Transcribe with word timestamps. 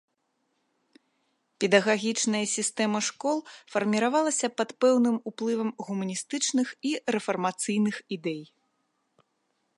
Педагагічная 1.63 2.41
сістэма 2.55 2.99
школ 3.09 3.37
фарміравалася 3.75 4.47
пад 4.63 4.69
пэўным 4.87 5.17
уплывам 5.33 5.69
гуманістычных 5.87 6.67
і 6.91 6.99
рэфармацыйных 7.19 7.95
ідэй. 8.19 8.43